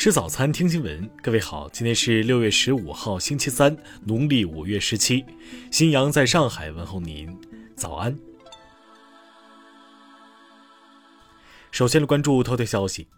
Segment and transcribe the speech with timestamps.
[0.00, 1.10] 吃早餐，听新闻。
[1.22, 5.22] 各位好，今天是六月十五号，星期三，农历五月十七。
[5.70, 7.28] 新阳在上海问候您，
[7.76, 8.18] 早安。
[11.70, 13.08] 首先来关注头条消息。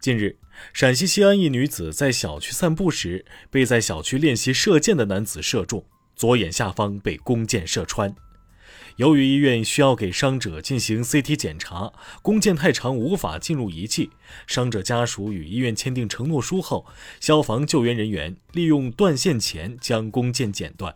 [0.00, 0.36] 近日，
[0.72, 8.12] 陕西西安一女子在小区散步时，被在小区练习射箭的男子射中，左眼下方被弓箭射穿。
[8.96, 14.10] 由于医院需要给伤者进行 CT 检查，弓箭太长无法进入仪器，
[14.46, 16.86] 伤者家属与医院签订承诺书后，
[17.18, 20.94] 消防救援人员利用断线钳将弓箭剪断，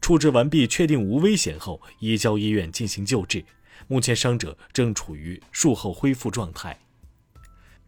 [0.00, 3.44] 处置完毕确定无危险后，移交医院进行救治。
[3.88, 6.78] 目前伤者正处于术后恢复状态。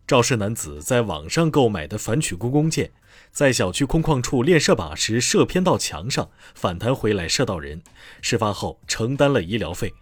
[0.09, 2.91] 肇事男子在网上购买的反曲弓弓箭，
[3.31, 7.83] 在小区空旷处练射靶时射偏到墙上，反弹回来射到人。
[8.23, 9.93] 事发后承担了医疗费。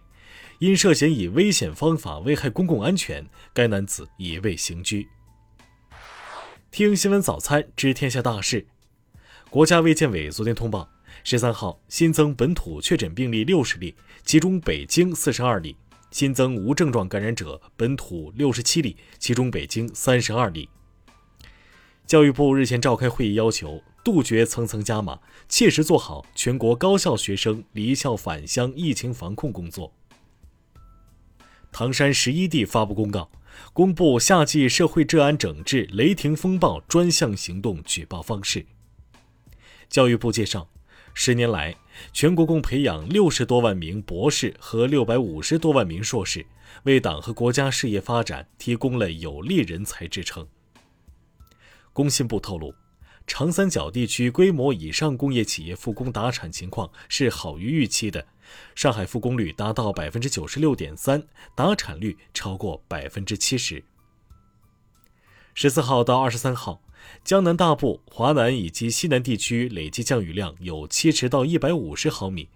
[0.59, 5.09] 因涉嫌以危险方法危害公共安全，该男子已被刑拘。
[6.71, 8.65] 听新闻早餐知天下大事。
[9.49, 10.89] 国家卫健委昨天通报，
[11.25, 13.93] 十三号新增本土确诊病例六十例，
[14.23, 15.75] 其中北京四十二例。
[16.11, 20.69] 新增无症状感染者本土六十七例，其中北京三十二例。
[22.05, 25.19] 教育部日前召开会议，要求杜绝层层加码，
[25.49, 29.93] 切实做好全国高校学生离校返乡疫情防控工作。
[31.71, 33.29] 唐山十一地发布公告，
[33.73, 38.65] 公布夏季社会治安整治“雷霆风暴”专项行动举报方式。
[39.89, 40.69] 教育部介绍。
[41.19, 41.75] 十年来，
[42.11, 46.45] 全国共培养六十多万名博士和六百五十多万名硕士，
[46.83, 50.47] 为党和国家事业发展提供了有力人才支撑。
[51.93, 52.73] 工信部透露，
[53.25, 58.25] 长三角地区规模以上工业企业复工达产情况是好于预期的，
[58.75, 61.23] 上海复工率达到百分之九十六点三，
[61.55, 63.83] 达产率超过百分之七十。
[65.53, 66.81] 十四号到二十三号。
[67.23, 72.49] 江南大部、华南以及西南地区累计降雨量有七十到一百五十毫米。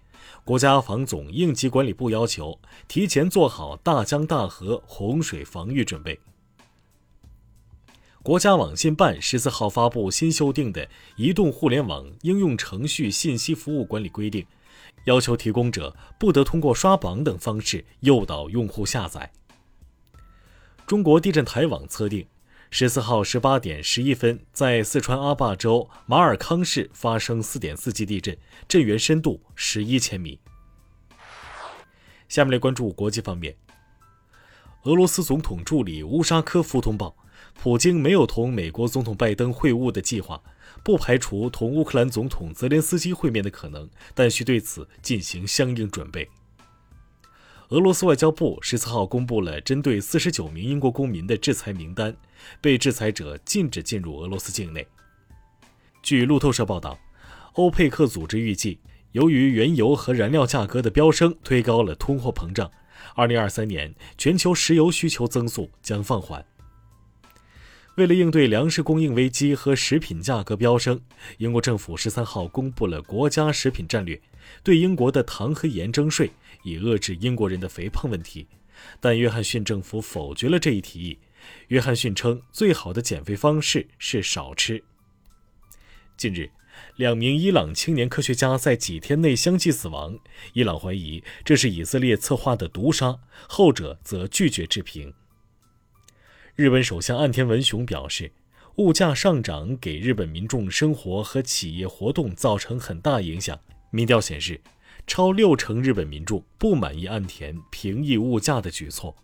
[0.44, 2.58] 国家防总应急管理部要求
[2.88, 6.18] 提前做好大江大河洪水防御准备。
[8.22, 10.86] 国家网信办十四号发布新修订的
[11.16, 14.42] 《移动互联网应用程序信息服务管理规定》，
[15.04, 19.32] 要求提供者不得通过刷榜等方式诱导用户下载。
[20.86, 22.26] 中国地震台网测定。
[22.74, 28.34] 十四号十八点十一分，在四川阿坝州马尔康市发生四点四级地震，
[28.66, 30.40] 震源深度十一千米。
[32.30, 33.54] 下面来关注国际方面。
[34.84, 37.14] 俄罗斯总统助理乌沙科夫通报，
[37.52, 40.42] 普京没有同美国总统拜登会晤的计划，
[40.82, 46.26] 不排除同乌克兰总统泽连斯基会面的可能，但需对此进行相应准备。
[47.72, 52.14] 俄罗斯外交部十四号公布了针对四十九名英国公民的制裁名单，
[52.60, 54.86] 被制裁者禁止进入俄罗斯境内。
[56.02, 56.98] 据路透社报道，
[57.54, 58.78] 欧佩克组织预计，
[59.12, 62.70] 由于原油和燃料价格的飙升，推高了通货膨胀，
[63.14, 66.44] 二零二三年全球石油需求增速将放缓。
[67.96, 71.00] 为了应对粮食供应危机和食品价格飙升，
[71.38, 74.20] 英国政府十三号公布了国家食品战略，
[74.62, 76.30] 对英国的糖和盐征税。
[76.64, 78.46] 以遏制英国人的肥胖问题，
[79.00, 81.18] 但约翰逊政府否决了这一提议。
[81.68, 84.84] 约翰逊称，最好的减肥方式是少吃。
[86.16, 86.48] 近日，
[86.94, 90.16] 两名伊朗青年科学家在几天内相继死亡，
[90.52, 93.18] 伊朗怀疑这是以色列策划的毒杀，
[93.48, 95.12] 后者则拒绝置评。
[96.54, 98.30] 日本首相岸田文雄表示，
[98.76, 103.58] 物价上涨给日本民众生活和企业活动造成很大影响。
[103.92, 104.60] 民调显示。
[105.04, 109.16] 超六成日本民众不满意岸田平抑物价的举措。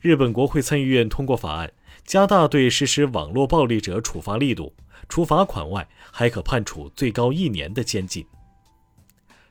[0.00, 1.72] 日本国会参议院通过法案，
[2.04, 4.74] 加大对实施网络暴力者处罚力度，
[5.08, 8.26] 除罚款外，还可判处最高一年的监禁。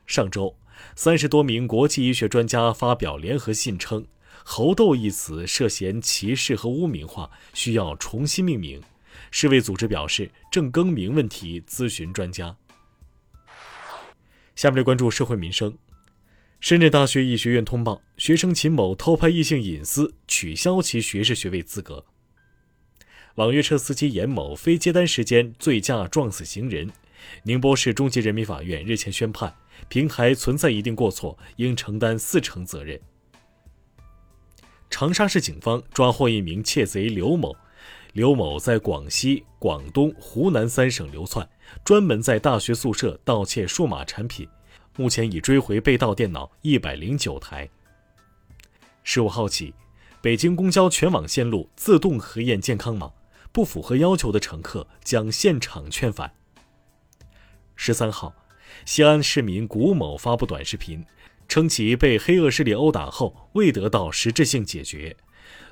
[0.06, 0.53] 上周，
[0.97, 4.06] 三十多名国际医学专家发表联合信称
[4.44, 8.81] ，“猴痘”一词涉嫌歧视和污名化，需要重新命名。
[9.31, 12.56] 世卫组织表示，正更名问题，咨询专家。
[14.57, 15.77] 下面来关注社会民生。
[16.59, 22.04] 深圳大学医学院通报，学生秦某偷拍异性隐私，取消其学士学位资格。
[23.36, 26.89] 网约车司机严某非接单时间醉驾撞死行人，
[27.44, 29.56] 宁波市中级人民法院日前宣判，
[29.89, 33.00] 平台存在一定过错，应承担四成责任。
[34.89, 37.56] 长沙市警方抓获一名窃贼刘某。
[38.18, 41.48] 刘某在广西、广东、湖南三省流窜，
[41.86, 44.50] 专门在大学宿舍盗窃数码产品，
[44.96, 47.69] 目前已追回被盗电脑一百零九台。
[49.04, 49.72] 十五号起，
[50.19, 53.12] 北京公交全网线路自动核验健康码，
[53.52, 56.34] 不符合要求的乘客将现场劝返。
[57.75, 58.34] 十三号，
[58.84, 61.06] 西安市民谷某发布短视频，
[61.48, 65.16] 称其被黑恶势力殴打后未得到实质性解决。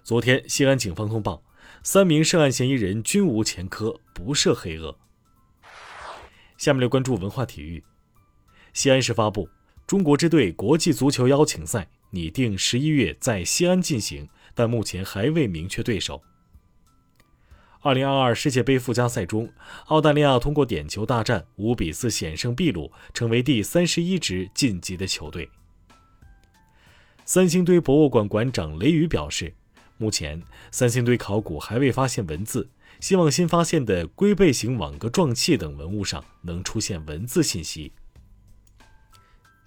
[0.03, 1.41] 昨天，西安警方通报，
[1.85, 4.97] 三名涉案嫌疑人均无前科，不涉黑恶。
[6.57, 7.83] 下面来关注文化体育。
[8.73, 9.47] 西安市发布，
[9.85, 16.23] 中国支队国际足球邀请赛拟定十一月在西安进行，但目前还未明确对手。
[17.81, 19.47] 二零二二世界杯附加赛中，
[19.85, 25.47] 澳大利亚通过点球大战五比四险胜秘鲁，成为第三十一支晋级的球队。
[27.25, 29.53] 三星堆博物馆馆长雷雨表示，
[29.97, 32.69] 目前三星堆考古还未发现文字，
[32.99, 37.93] 希望新发现的龟背形网格状器等文物上能出现文字信息。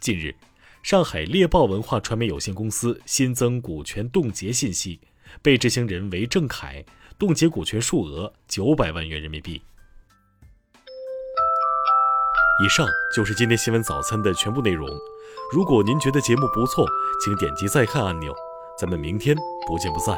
[0.01, 0.35] 近日，
[0.83, 5.01] 上海猎豹文化传媒有限公司新增股权冻结信息，
[5.43, 6.85] 被执行人为郑凯。
[7.19, 9.61] 冻结股权数额九百万元人民币。
[12.65, 14.89] 以上就是今天新闻早餐的全部内容。
[15.53, 16.87] 如果您觉得节目不错，
[17.25, 18.33] 请点击再看按钮。
[18.79, 19.37] 咱们明天
[19.67, 20.17] 不见不散。